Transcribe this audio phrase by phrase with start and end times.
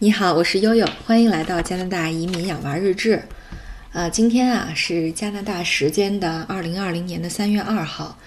[0.00, 3.22] 你好，我是悠悠，欢迎来到加拿大移民养娃日志。
[3.92, 8.18] 呃，今天啊是加拿大时间的二零二零年的三月二号。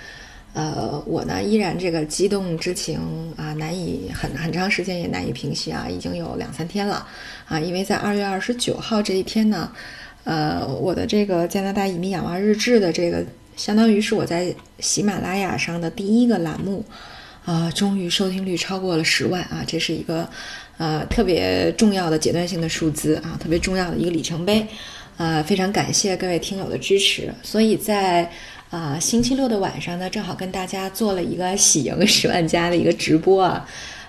[0.54, 3.00] 呃，我呢依然这个激动之情
[3.36, 7.06] 啊，难以很很长时间也难以平息啊，已经有两三天了
[7.46, 9.70] 啊，因为在二月二十九号这一天呢，
[10.24, 13.24] 呃，我的这个加拿大移民养娃日志的这个，
[13.58, 16.84] 相当于是我在喜马拉雅上的第一个栏目
[17.44, 20.28] 啊，终于收听率超过了十万啊，这是一个
[20.78, 24.66] 呃特别重要的阶段性的数字啊，特别重要的一个里程碑，
[25.18, 28.30] 呃，非常感谢各位听友的支持，所以在。
[28.70, 33.66] 啊，星期六的晚上呢，正好跟大家做了一个喜迎十万加的一个直播啊，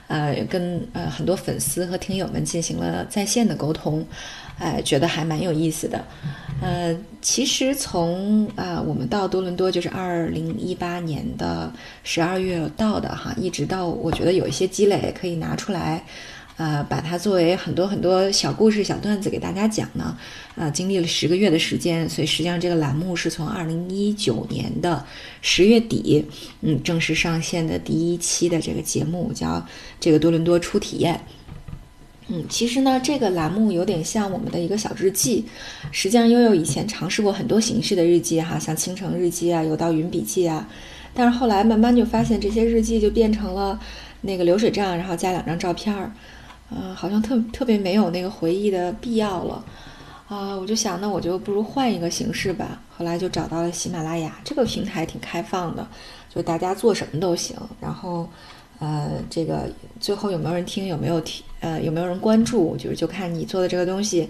[0.09, 4.05] 呃，跟呃很多粉丝和听友们进行了在线的沟通，
[4.59, 6.05] 哎，觉得还蛮有意思的。
[6.61, 11.73] 呃，其实从啊我们到多伦多就是二零一八年的
[12.03, 16.05] 十二月到的哈，一直到我觉得有一些积累可以拿出来。
[16.59, 20.19] 呃，把它作为很多很多小故事、小段子给大家讲呢，
[20.57, 25.07] 呃，经历了十个月的时间，所以实际上这个栏目是从二零一九年的
[25.41, 26.27] 十月底，
[26.63, 29.65] 嗯，正式上线的第一期的这个节目，叫
[30.01, 31.21] 这个多伦多初体验。
[32.27, 35.45] 嗯，其实呢，这个栏目有点像我们的一个小日记。
[35.93, 40.69] 实际上，悠悠以前尝试过很多形式的日记，哈，像倾城日记啊、有道云笔记啊，
[41.15, 43.79] 但是后来慢慢就发现这些日记就变成了
[44.23, 46.13] 那个流水账，然后加两张照片儿。
[46.71, 49.65] 嗯，好像特特别没有那个回忆的必要了，
[50.29, 52.79] 啊，我就想，那我就不如换一个形式吧。
[52.95, 55.87] 后来就找到了喜马拉雅这个平台，挺开放的，
[56.29, 57.57] 就大家做什么都行。
[57.81, 58.29] 然后，
[58.81, 59.67] 呃，这个
[59.99, 64.29] 最后有没有人听，有没有听，呃，有没有人关注，就是就看你做的这个东西，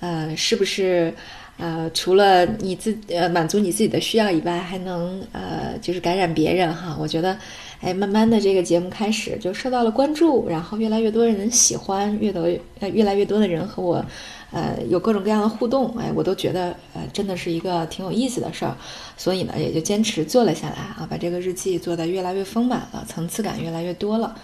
[0.00, 1.14] 呃，是不是，
[1.58, 6.96] 呃，除了你自呃满足你自己的需要以外，还能呃就是感染别人哈。
[6.98, 7.38] 我觉得。
[7.80, 12.42] 哎，慢慢的这个节目开始就受到了关注，然后越来越多人喜欢，越多
[12.80, 14.04] 呃越来越多的人和我，
[14.50, 18.76] 呃有各种各样的互动，哎，我都觉得呃真的是一个挺有意思的事儿，
[19.16, 24.34] 所以呢也就坚持做了下来啊，把这个日记做得越来越丰满了，层次感越来越多了，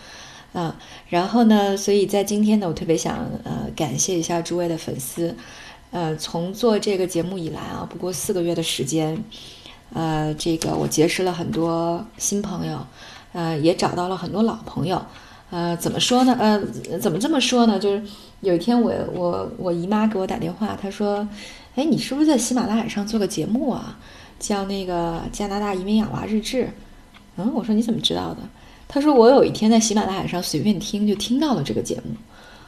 [0.52, 0.76] 啊，
[1.08, 5.34] 然后呢，所以在今天呢，我特别想呃感谢一下诸位的粉丝，
[5.90, 9.24] 呃，从做这个节目以来啊，不过四个月的时间，
[9.92, 12.78] 呃，这个我结识了很多新朋友。
[13.34, 15.04] 呃，也找到了很多老朋友，
[15.50, 16.36] 呃，怎么说呢？
[16.38, 17.78] 呃，怎么这么说呢？
[17.78, 18.02] 就是
[18.40, 21.28] 有一天我我我姨妈给我打电话，她说
[21.74, 23.98] ：“哎，你是不是在喜马拉雅上做个节目啊？
[24.38, 26.70] 叫那个加拿大移民养娃日志？”
[27.36, 28.38] 嗯，我说你怎么知道的？
[28.86, 32.14] 她说我有一天在喜马拉雅上随便听，就听到了这个节目。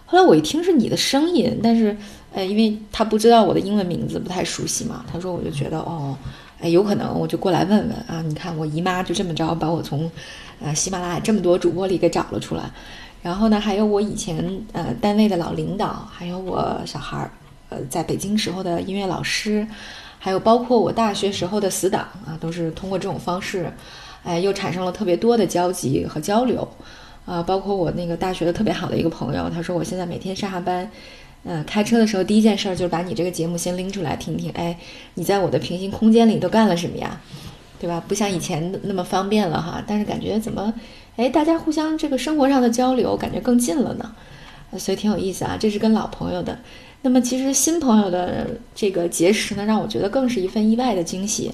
[0.04, 1.96] 后来我一听是你的声音，但是，
[2.32, 6.16] 呃，因为她不知道我的英文名字，不太熟悉嘛，她说我就觉得哦。
[6.58, 8.22] 哎，有可能我就过来问问啊！
[8.26, 10.10] 你看我姨妈就这么着把我从，
[10.60, 12.70] 呃，喜马拉雅这么多主播里给找了出来，
[13.22, 17.30] 然后呢，还有我以前呃单位的老领导，还有我小孩儿，
[17.68, 19.66] 呃，在北京时候的音乐老师，
[20.18, 23.70] 还有包括我大学时候的死党啊，都是通过这种方式，
[24.24, 26.66] 哎，又产生了特别多的交集和交流，
[27.26, 30.90] 啊，包括我那个大学的特别好的一个朋友，他说我现在每天上下班。
[31.48, 34.50] 嗯，开车的时候第一件事就是把你这个节目先拎出来听听。
[34.54, 34.76] 哎，
[35.14, 37.20] 你在我的平行空间里都干了什么呀？
[37.86, 38.02] 对吧？
[38.08, 39.80] 不像以前那么方便了哈。
[39.86, 40.74] 但是感觉怎么，
[41.14, 44.12] 哎，大家互相这个生活上的交流感觉更近了呢？
[44.76, 45.56] 所以挺有意思啊。
[45.58, 46.58] 这是跟老朋友的。
[47.02, 51.52] 那么其实新朋友的这个结识呢，让我觉得更是一份意外的惊喜。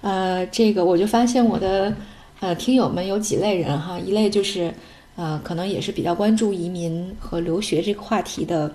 [0.00, 1.94] 呃，这个我就发现我的
[2.40, 4.72] 呃听友们有几类人哈，一类就是
[5.16, 8.74] 呃可能也是比较关注移民和留学这个话题的。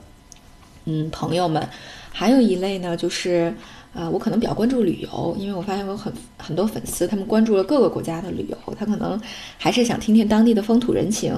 [0.85, 1.67] 嗯，朋友们，
[2.11, 3.53] 还有一类呢，就是，
[3.93, 9.19] 呃，我可能比较关注旅游，因为我发现我很很多粉丝，他们关注了各个国家的旅游，他可能
[9.57, 11.35] 还是想听听当地的风土人情，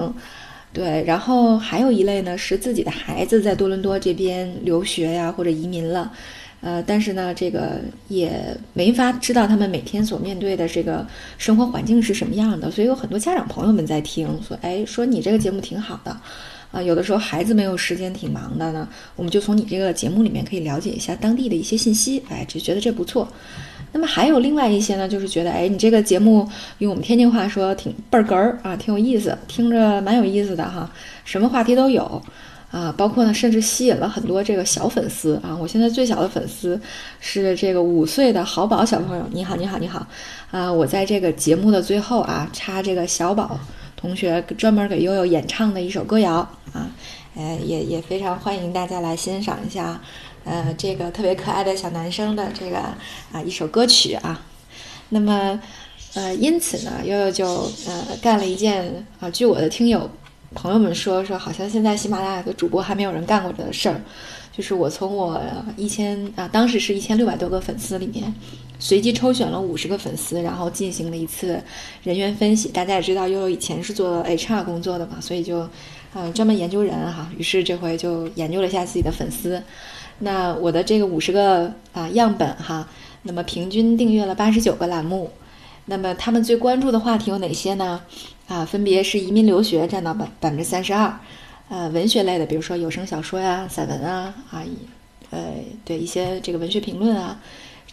[0.72, 1.02] 对。
[1.04, 6.12] 然后还有一类呢，是自己的孩子在多伦多这边留学呀，或者移民了，
[6.60, 11.04] 呃，但是呢，这个也没法知道他们每天所面对的这个
[11.36, 16.16] 生活环境是什么样的，所以有很多家长朋友们在听，说，哎，说你这个节目挺好的。
[16.74, 23.28] 啊，有的时候孩子没有时间，挺忙的呢，我们就从你这个节目里面可以了解一下当地的一些信息，哎，就觉得这不错。
[23.92, 26.48] 那么还有另外一些呢，就是觉得，哎，你这个节目
[26.78, 30.90] 用我们天津话说挺倍儿哏儿啊，挺有意思，听着蛮有意思的哈，
[31.24, 32.20] 什么话题都有
[32.72, 35.56] 啊，包括呢，甚至吸引了很多这个小粉丝啊。
[35.56, 36.80] 我现在最小的粉丝
[37.20, 40.04] 是这个五岁的豪宝小朋友，你好，你好，你好
[40.50, 40.72] 啊！
[40.72, 43.60] 我在这个节目的最后啊，插这个小宝。
[44.04, 46.34] 同学专门给悠悠演唱的一首歌谣
[46.74, 46.90] 啊，
[47.34, 49.98] 呃，也也非常欢迎大家来欣赏一下，
[50.44, 52.76] 呃，这个特别可爱的小男生的这个
[53.32, 54.44] 啊一首歌曲啊。
[55.08, 55.58] 那么，
[56.12, 57.46] 呃，因此呢，悠悠就
[57.86, 60.10] 呃干了一件啊，据我的听友
[60.52, 63.98] 朋友们说说，好像现在喜马拉雅的主播还没有人干过这个事儿。
[64.52, 65.42] 就是我从我
[65.78, 68.30] 一千啊，当时是一千六百多个粉丝里面，
[68.84, 71.58] 随机抽选了五十个粉丝，然后进行了一次
[72.02, 72.68] 人员分析。
[72.68, 75.66] 大家也知道，悠悠以前是做 HR 工作的嘛，所以就
[76.12, 77.30] 呃专门研究人哈。
[77.38, 79.62] 于是这回就研究了一下自己的粉丝。
[80.18, 82.86] 那我的这个五十个啊样本哈，
[83.22, 85.30] 那么平均订阅了八十九个栏目。
[85.86, 88.02] 那么他们最关注的话题有哪些呢？
[88.48, 91.18] 啊，分别是移民留学占到百百分之三十二。
[91.70, 94.62] 呃，文学类的，比如说有声小说呀、散文啊，啊，
[95.30, 95.54] 呃，
[95.86, 97.40] 对一些这个文学评论啊，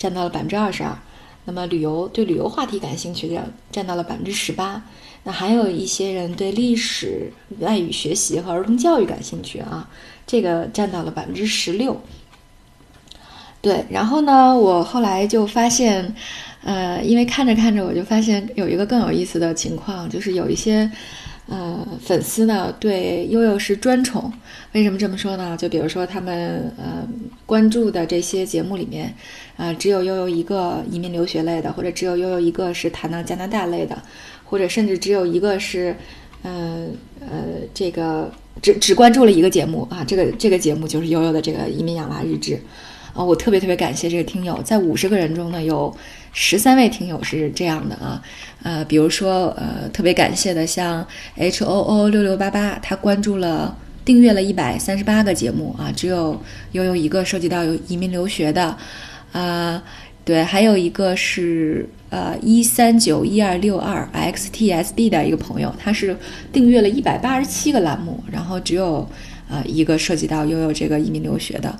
[0.01, 0.97] 占到了百分之二十二。
[1.45, 4.83] 那么旅游对旅游话题感兴趣的占到了百分之十八。
[5.23, 9.87] 那还有一些人对历史、外语学习和儿童教育感兴趣啊，
[10.25, 12.01] 这个占到了百分之十六。
[13.61, 16.15] 对，然后呢，我后来就发现，
[16.63, 20.89] 呃，因为看着看着，我就发现有一个更有意思的情况，就是有一些。
[21.47, 24.31] 呃，粉丝呢对悠悠是专宠，
[24.71, 25.57] 为什么这么说呢？
[25.57, 27.05] 就比如说他们呃
[27.45, 29.13] 关注的这些节目里面，
[29.57, 34.01] 啊，只有悠悠一个移民留学类的，或者只有悠悠一个是谈到加拿大类的，
[34.45, 35.93] 或者甚至只有一个是，
[36.43, 36.87] 呃
[37.19, 37.27] 呃，
[37.73, 42.57] 这个只只关注了一个节目啊，这个这个节目就是悠悠的这个移民养娃日志。
[43.13, 45.93] 啊，我特别特别感谢这个听友，在五十个人中呢，有
[46.33, 48.21] 十三位听友是这样的啊，
[48.63, 51.05] 呃，比如说呃，特别感谢的像
[51.35, 56.41] H O O 六六八八，他关注了订阅了一百三十八个节目啊，只有
[56.71, 58.77] 悠悠一个涉及到有移民留学的，
[59.33, 59.83] 啊，
[60.23, 66.15] 对，还有一个是呃一三九一二六二 X T S B 的一个朋友，他是
[66.53, 69.05] 订阅了一百八十七个栏目，然后只有
[69.49, 71.77] 呃一个涉及到悠悠这个移民留学的。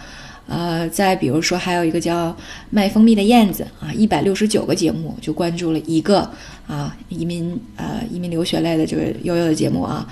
[0.54, 2.36] 呃，再比如说，还有一个叫
[2.70, 6.30] 卖蜂蜜的燕子啊，一百六十九个节目就关注了一个
[6.68, 10.06] 啊移民呃移民留学类的这个悠悠的节目啊，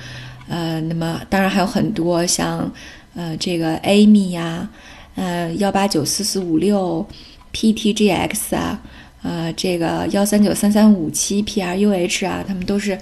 [0.48, 2.72] 呃，那么当然还有很多像
[3.16, 4.70] 呃这个 Amy 呀，
[5.16, 7.06] 呃幺八九四四五六
[7.52, 8.82] PTGX 啊，
[9.24, 12.98] 呃这个幺三九三三五七 PRUH 啊，他们都是。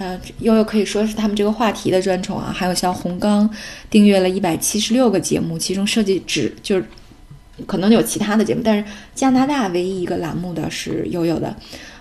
[0.00, 2.50] 呃，悠悠可以说是他们这个话题的专宠啊。
[2.50, 3.48] 还有像红刚，
[3.90, 6.84] 订阅了一百七十六个节目，其中设计只就是
[7.66, 11.54] 可能有其他的节目，但是加拿大唯一一个栏目的是悠悠的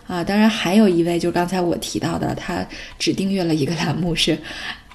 [0.08, 0.24] 啊。
[0.24, 2.66] 当然还有一位，就刚才我提到的，他
[2.98, 4.38] 只订阅了一个栏目是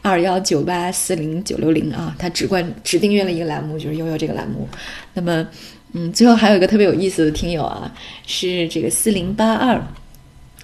[0.00, 4.66] 二幺九八四零九六零啊，他只关只订阅了一个栏目，就是悠悠这个栏目。
[5.12, 5.46] 那么，
[5.92, 7.92] 嗯，最后还有一个特别有意思的听友啊，
[8.26, 9.78] 是这个四零八二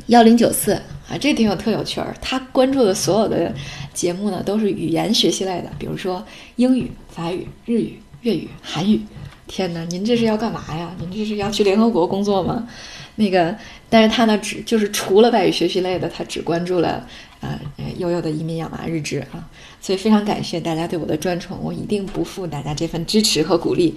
[0.07, 0.81] 幺零九四。
[1.11, 2.15] 啊，这挺有特有趣儿。
[2.21, 3.53] 他关注的所有的
[3.93, 6.25] 节目呢，都是语言学习类的，比如说
[6.55, 9.01] 英语、法语、日语、粤语、韩语。
[9.49, 10.95] 天哪，您这是要干嘛呀？
[11.01, 12.69] 您这是要去联合国工作吗？
[13.17, 13.57] 那个，
[13.89, 17.05] 但是他呢，只就是除了外语学习类的，他只关注了
[17.41, 17.59] 啊
[17.99, 19.51] 悠悠的移民养娃日志啊。
[19.81, 23.97] 所以非常感谢大家对我的专宠，我一定不负大家这份支持和鼓励。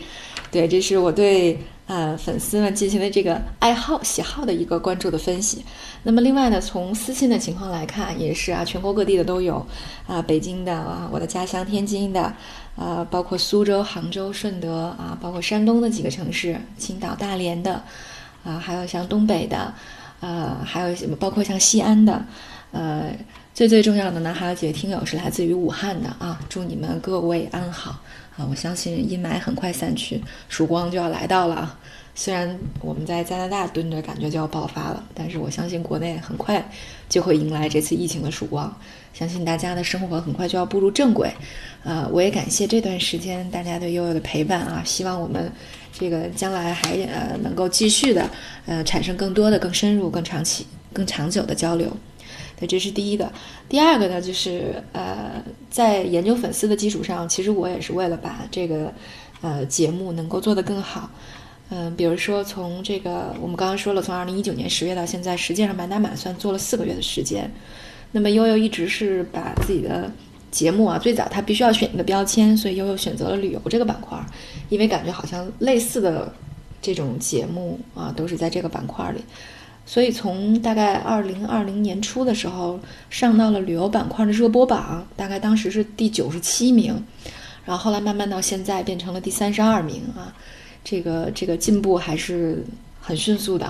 [0.49, 1.59] 对，这是我对。
[1.85, 5.63] 呃，粉丝们进行的这个爱好、喜好的一个关注的分析。
[6.03, 9.65] 那么，另外呢，从私信的情况来看，也是啊，全国各地的都有，
[10.07, 12.33] 啊，北京的啊，我的家乡天津的，
[12.77, 17.83] 呃，包括苏州、杭州、顺德啊，包括山东的几个城市，青岛、大连的，
[18.45, 19.73] 啊，还有像东北的，
[20.21, 22.25] 呃，还有，包括像西安的，
[22.71, 23.11] 呃，
[23.53, 27.99] 最最重要的呢，还有几位听友是来自于武汉的啊，祝你们各位安好。
[28.35, 31.79] 啊，我相信阴霾很快散去，曙光就要来到了啊！
[32.15, 36.63] 虽然我们在加拿大蹲着，感觉就要爆发了，但是我相信国内很快
[37.07, 38.75] 就会迎来这次疫情的曙光，
[39.13, 41.31] 相信大家的生活很快就要步入正轨。
[41.83, 44.81] 呃，我也感谢这段时间大家对悠悠的陪伴啊！
[44.85, 45.51] 希望我们
[45.91, 48.29] 这个将来还呃能够继续的
[48.65, 51.95] 呃产生更多的、更深入、更长期、更长久的交流。
[52.65, 53.31] 这是第一个。
[53.67, 58.93] 第二个呢，就是呃，在研究粉丝的基础上，其实我也是为了把这个
[59.41, 61.09] 呃节目能够做得更好。
[61.69, 67.49] 嗯，比如说从这个我们刚刚说了，从二零一九年十月到现在，实际上满打满算做了四个月的时间。
[68.11, 70.11] 那么悠悠一直是把自己的
[70.51, 74.19] 节目啊，最早他必须要选一个标签，所以悠悠选择了旅游这个板块，
[74.69, 76.31] 因为感觉好像类似的
[76.79, 79.21] 这种节目啊，都是在这个板块里。
[79.85, 86.95] 所以从大概二零二零年初的时候上到了旅游板块的热播榜，大概当时是第九十七名，
[87.65, 90.33] 然后后来慢慢到现在变成了第三十二名啊，
[90.85, 92.65] 这个这个进步还是
[93.01, 93.65] 很迅速的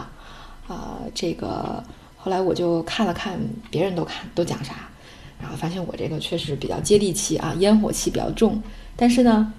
[0.68, 1.00] 啊。
[1.16, 1.84] 这个
[2.16, 3.40] 后来我就看了看
[3.72, 4.88] 别人都看都讲啥，
[5.42, 8.62] 然后发现我这个确实比较接地气啊，烟火气比较重。
[8.96, 9.52] 但是呢，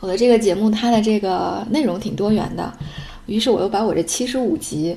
[0.00, 2.70] 我的这个节目它的这个内容挺多元的，
[3.24, 4.94] 于是我又把我这七十五集。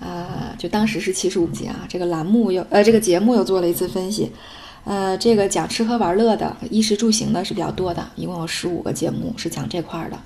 [0.00, 4.30] 啊，就当时是七十五集啊，这个栏目又呃，这个节目又做了一次分析，
[4.84, 10.18] 呃，这个讲吃喝玩乐的，衣食住行的是比较多的，一共有十五个节目是讲这块儿的，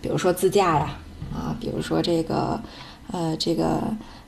[0.00, 0.98] 比如说自驾呀，
[1.34, 2.60] 啊，比如说这个，
[3.12, 3.82] 呃，这个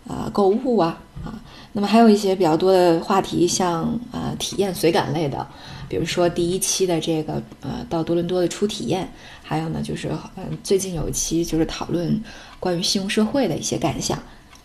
[0.07, 1.41] 呃购物啊，啊，
[1.73, 5.47] 那么还有一些比较多的话题，像呃体验随感类的，
[5.89, 9.11] 比如说第一期的这个呃到多伦多的初体验，
[9.43, 12.21] 还有呢就是嗯最近有一期就是讨论
[12.59, 14.19] 关于信用社会的一些感想，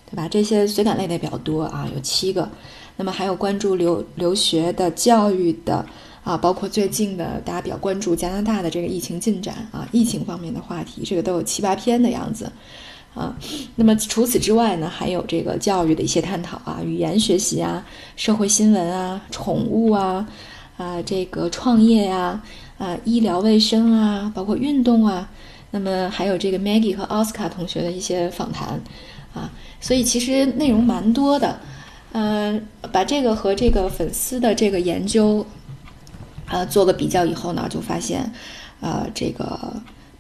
[0.10, 0.28] 对吧？
[0.30, 2.50] 这些随感类的比较多啊，有七个。
[2.98, 5.86] 那么还有关注留留学的教育的
[6.24, 12.50] 啊，包括最近的大家比较关注加拿大的这个疫情进展啊，疫情方面的话题，这个都有七八篇的样子
[13.14, 13.36] 啊。
[13.76, 17.86] 那么除此之外呢，还有这个教育的一些探讨啊，语言学习啊，
[18.16, 20.26] 社会新闻啊，宠物啊，
[20.78, 22.42] 啊这个创业呀，
[22.78, 25.30] 啊医疗卫生啊，包括运动啊。
[25.72, 28.80] 那么还有这个 Maggie 和奥斯卡同学的一些访谈
[29.36, 31.60] 啊，所以其实内容蛮多的。
[32.18, 35.46] 嗯，把这个和这个粉丝的这个研究，
[36.48, 38.32] 呃，做个比较以后呢，就发现，
[38.80, 39.74] 呃，这个，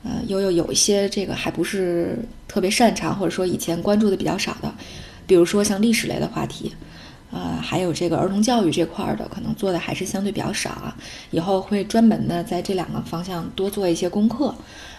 [0.03, 2.19] 呃，悠悠有一些这个还不是
[2.50, 4.69] 特别擅长，或者说以前关注的比较少的，
[5.25, 6.74] 比如说像历史类的话题，
[7.31, 10.98] 呃，还有这个儿童教育这块儿的，可能做的还是相对比较少啊。
[11.31, 14.53] 以后会专门的在这两个方向多做一些功课，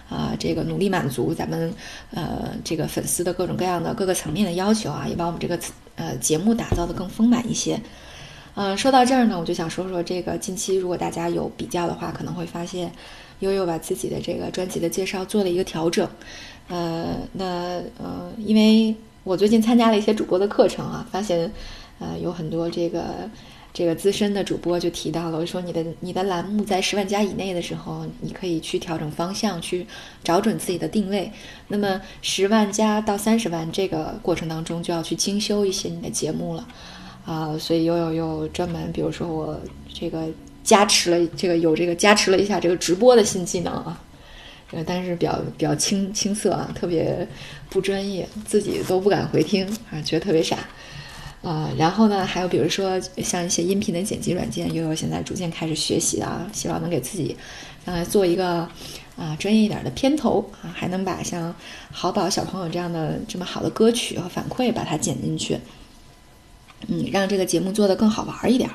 [0.09, 1.73] 啊，这个努力满足咱们
[2.11, 5.59] 呃这个粉丝的各种各样的各个层面的要求啊，也把我们这个。
[5.99, 7.81] 呃，节目打造的更丰满一些。
[8.53, 12.91] 呃，说到这儿呢，我就想说说这个近期，如果大家有比较的话，可能会发现
[13.39, 16.07] 悠悠把自己的这个专辑的介绍做了一个调整。
[16.67, 21.51] 呃，那呃，因为我最近参加了一些主播的课程啊，发现
[21.97, 23.27] 呃有很多这个。
[23.77, 29.85] 这个资深的主播就提到了，我说你的你的栏目在十万加以内的时候，你可以去调整方向，去
[30.23, 31.31] 找准自己的定位。
[31.67, 36.67] 那么十万加到三十万这个过程当中，就要去精修一些你的节目了，
[37.23, 39.61] 啊，所以又有又专门，比如说我
[39.93, 40.23] 这个
[40.63, 44.01] 加持了这个有这个加持了一下这个直播的新技能啊，
[44.71, 47.27] 呃，但是比较比较青青涩啊，特别
[47.69, 50.57] 不专业，自己都不敢回听啊，觉得特别傻。
[51.47, 57.37] 啊，然后呢，还有比如说像一些音频的剪辑软件，悠悠现在逐渐开始学习啊，希望能给自己
[57.85, 58.67] 将来做一个
[59.15, 61.55] 啊专业一点的片头啊，还能把像
[61.89, 65.57] 好宝小朋友这样的这么好的歌曲和反馈把它剪进去，
[66.87, 68.69] 嗯，让这个节目做得更好玩一点。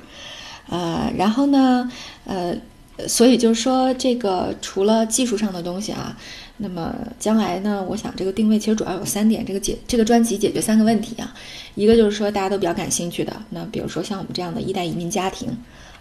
[0.71, 1.93] 呃，然后呢，
[2.25, 2.57] 呃，
[3.06, 6.16] 所以就是说这个除了技术上的东西啊。
[6.58, 7.84] 那么将来呢？
[7.88, 11.34] 我想这个定位其实主要有三点，这个解这个专辑解决三个问题啊。
[11.75, 15.49] 一个就是说大家都比较感兴趣的，那比如说像我们这样的一代移民家庭，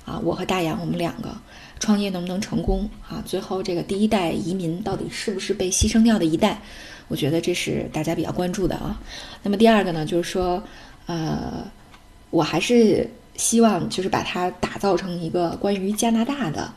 [0.05, 1.29] 啊，我和大洋我们两个
[1.79, 3.23] 创业能不能成功啊？
[3.25, 6.61] 最后这个第一代移民到底是不是被牺牲掉的一代？
[7.07, 9.01] 我觉得这是大家比较关注的啊。
[9.41, 10.61] 那么第二个呢，就是说，
[11.07, 11.65] 呃，
[12.29, 16.71] 我还是希望就是把它打造成一个关于加拿大的。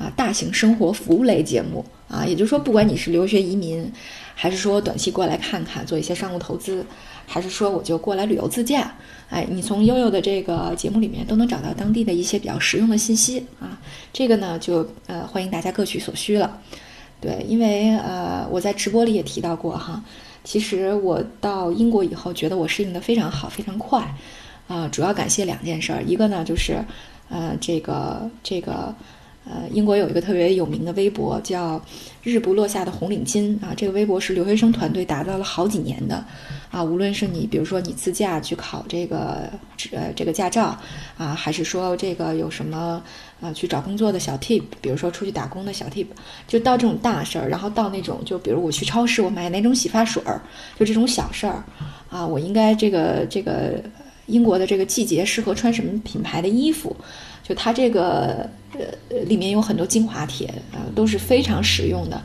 [0.00, 3.92] 啊，大型生活服务类节目啊，也就是说，不管你是留学移民，
[4.34, 6.82] 还是说短期过来看看做一些商务投资，
[7.26, 8.94] 还是说我就过来旅游自驾，
[9.28, 13.78] 哎，你从悠悠的这个节目里面都能找到当地的一些比较实用的信息啊。
[14.10, 16.58] 这个呢，就呃欢迎大家各取所需了。
[17.20, 20.02] 对，因为呃我在直播里也提到过哈，
[20.44, 24.02] 其实我到英国以后觉得我适应的非常好，非常快
[24.70, 26.78] 啊，主要感谢两件事儿，一个呢就是
[27.28, 28.94] 呃这个这个。
[29.46, 31.82] 呃，英国有一个特别有名的微博叫
[32.22, 36.22] “日不落下的红领巾”啊，这个微博是留学生团队打造了好几年的，
[36.70, 39.50] 啊，无论是你比如说你自驾去考这个
[39.92, 40.78] 呃这个驾照
[41.16, 43.02] 啊，还是说这个有什么
[43.40, 46.06] 啊去找工作的小 tip，比如说出去打工的小 tip，
[46.46, 50.40] 就到这种大事儿，然后到那种就比如我去超市我买哪种洗发水儿，
[50.78, 51.64] 就这种小事儿
[52.10, 53.82] 啊，我应该这个这个
[54.30, 56.96] 英国的这个季节适合穿什么品牌的衣服。
[57.42, 62.22] 就它这个呃里面有很多精华帖啊，都是非常实用的。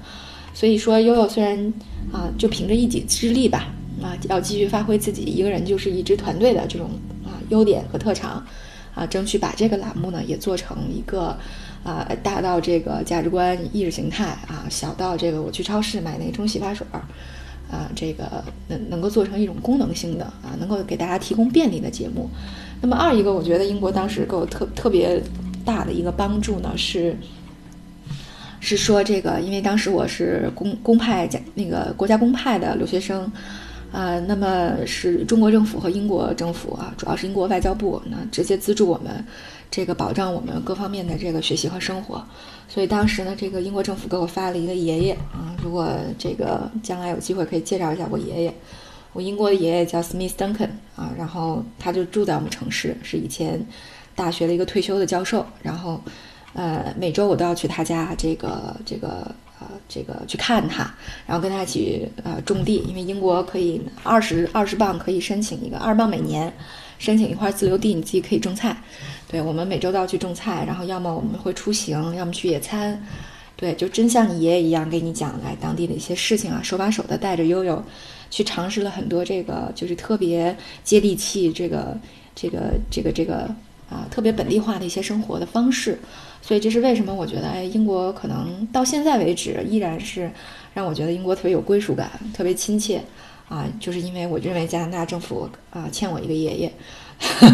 [0.53, 1.73] 所以说，悠悠虽然
[2.13, 6.91] 啊，就凭着一己之力吧，啊，要继续发挥自己一个人就是一支团队的这种
[7.25, 8.45] 啊优点和特长，
[8.93, 11.37] 啊，争取把这个栏目呢也做成一个
[11.83, 17.01] 啊大到这个价值观意识形态啊，小到这个我去超市买哪种洗发水儿
[17.75, 18.23] 啊，这个
[18.69, 22.29] 能能够做成一种功能性的啊，能够给大家提供便利的节目。
[22.81, 25.21] 那么二一个，我觉得英国当时给我特特别
[25.65, 27.17] 大的一个帮助呢，是
[28.61, 33.29] 是说这个，因为当时我是公公派家那个国家公派的留学生，
[33.91, 39.23] 啊，那么是中国政府和英国政府啊，主要是英国外交部，那直接资助我们
[39.69, 42.23] 这个保障我们各方面的这个学习和生活，
[42.67, 48.53] 所以当时呢，这个英国政府给我发了一个爷爷啊，如果这个将来有机会可以介绍一下我爷爷。
[49.13, 53.65] 我英国的爷爷叫 Smith Duncan 啊，然后他就住在我们城市，是以前
[54.13, 56.01] 大学的一个退休的教授，然后
[56.53, 60.93] 呃每周我都要去他家这个这个呃这个去看他，
[61.25, 66.51] 然后跟他一起呃种地，因为英国可以二十二十磅可以申请一个二十磅每年
[66.97, 68.75] 申请一块自留地，你自己可以种菜。
[69.27, 73.03] 对我们每周都要去种菜，然后要么我们会出行，要么去野餐。
[73.57, 77.81] 对，就真像你爷爷一样给你讲来当地的一些事情啊，手把手的带着悠悠
[78.29, 81.97] 去尝试了很多这个就是特别接地气，这个
[82.35, 83.49] 这个这个这个
[83.89, 85.97] 啊特别本地化的一些生活的方式。
[86.41, 90.29] 所以这是为什么我觉得哎，英国可能到现在为止依然是
[90.73, 93.01] 让我觉得英国特别有归属感，特别亲切
[93.47, 96.73] 啊，就是因为我认为加拿大政府啊欠我一个爷爷。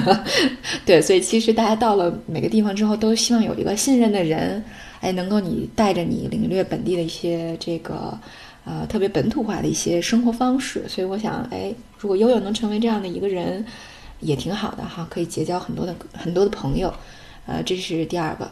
[0.85, 4.63] 对，所以其实大家到了每个地方之后，都希望有一个信任的人。
[5.01, 8.15] 哎，能够你带着你领略本地的一些这个，
[8.63, 13.65] 呃，特别本土化的一些生活方式，所以我想，哎，如果悠悠能成为这样的一个人，
[14.19, 16.93] 也挺好的哈，可以结交很多的很多的朋友，
[17.47, 18.47] 呃，这是第二个，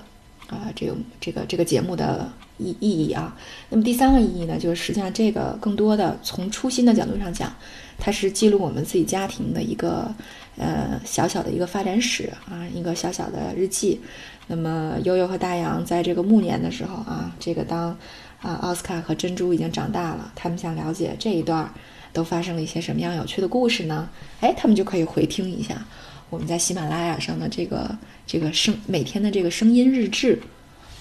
[0.50, 3.38] 啊，这个这个这个节目的意意义啊。
[3.70, 7.54] 那么第三个意义呢，就是实际上这个更多的从初心的角度上讲，
[7.98, 10.14] 它是记录我们自己家庭的一个
[10.58, 14.02] 呃小小的一个发展史啊，一个小小的日记。
[14.48, 17.96] 那么悠悠和大洋在这个暮年的时候啊，这个当
[18.42, 21.72] 啊奥斯卡和珍珠已经长大了，他们想了解这一段
[22.12, 24.10] 都发生了一些什么样有趣的故事呢？
[24.40, 25.86] 哎，他们就可以回听一下
[26.30, 30.40] 我们在喜马拉雅上的这个这个声每天的这个声音日志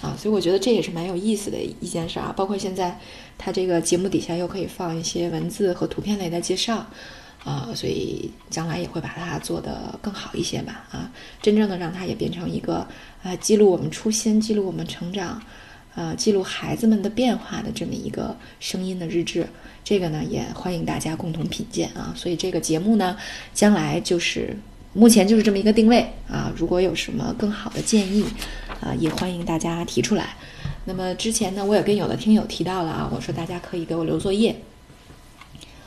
[0.00, 2.32] 啊，所以我觉得这也是蛮有意思的一件事啊。
[2.36, 2.98] 包括现在
[3.36, 6.86] 它这个节目底下又可以放一些文字和图片类的介绍。
[7.44, 10.84] 啊，所以将来也会把它做得更好一些吧。
[10.90, 12.86] 啊，真正的让它也变成一个
[13.22, 15.40] 啊，记录我们初心、记录我们成长、
[15.94, 19.46] 呃，记录孩子们的变化的这么一个声音的日志。
[19.82, 22.12] 这个呢，也欢迎大家共同品鉴啊。
[22.14, 23.16] 所以这个节目呢，
[23.54, 24.54] 将来就是
[24.98, 26.52] 目前就是这么一个定位啊。
[26.56, 28.24] 如果有什么更好的建议
[28.80, 30.34] 啊，也欢迎大家提出来。
[30.86, 34.56] 那么之前呢，我也跟有的听友提到了啊，我说大家可以给我留作业。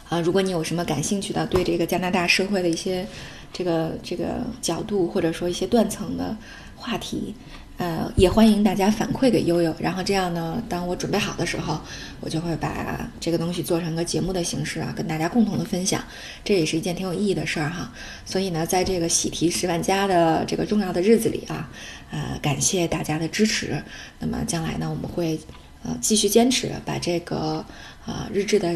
[0.07, 3.05] 啊，如果你有什么感兴趣的，对这个加拿大社会的一些
[3.51, 6.37] 这个这个角度，或者说一些断层的
[6.77, 7.35] 话题，
[7.77, 9.75] 呃，也欢迎大家反馈给悠悠。
[9.79, 11.79] 然后这样呢，当我准备好的时候，
[12.19, 16.03] 我就会把这个东西做成个节目的形式啊，跟大家共同的分享。
[16.43, 17.91] 这也是一件挺有意义的事儿哈。
[18.25, 21.69] 所以呢，在这个喜提十万加的这个重要的日子里啊，
[22.11, 23.81] 呃，感谢大家的支持。
[24.19, 25.39] 那么将来呢，我们会
[25.83, 27.65] 呃继续坚持把这个
[28.05, 28.73] 啊日志的。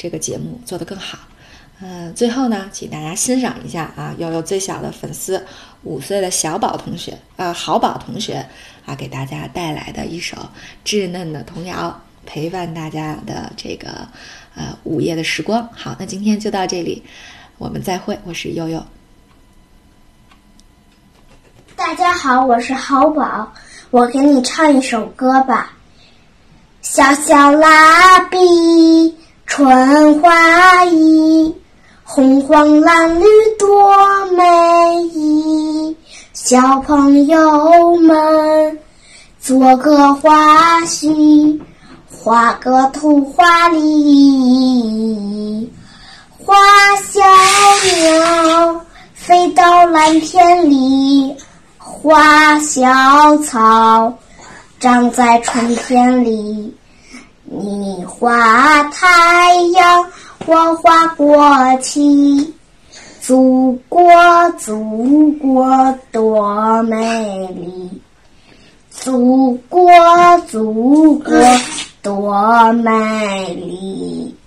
[0.00, 1.18] 这个节目做得更好，
[1.80, 5.44] 嗯，最后呢，请大家欣赏一下啊，悠悠最小的粉丝
[5.82, 8.44] 五岁的小宝同学啊，好宝同学
[8.84, 10.36] 啊，给大家带来的一首
[10.84, 14.06] 稚嫩的童谣，陪伴大家的这个
[14.54, 15.68] 呃午夜的时光。
[15.72, 17.02] 好，那今天就到这里，
[17.58, 18.84] 我们再会，我是悠悠。
[21.76, 23.52] 大家好，我是好宝，
[23.90, 25.72] 我给你唱一首歌吧，
[26.82, 28.38] 小小蜡笔。
[29.50, 31.54] 春花衣，
[32.10, 33.26] 红黄蓝绿
[33.58, 34.42] 多美
[35.12, 35.94] 丽。
[36.32, 38.78] 小朋友们，
[39.38, 41.60] 做个花絮，
[42.10, 45.70] 画个图画里。
[46.38, 46.56] 花
[46.96, 47.20] 小
[48.00, 48.80] 鸟
[49.12, 51.36] 飞到蓝天里，
[51.76, 54.14] 花小草
[54.80, 56.74] 长在春天里。
[57.44, 60.06] 你画太阳，
[60.48, 61.36] 我画国
[61.82, 62.54] 旗，
[63.20, 64.10] 祖国，
[64.56, 68.00] 祖国多美丽，
[68.90, 69.90] 祖国，
[70.46, 71.34] 祖国
[72.00, 74.37] 多美丽。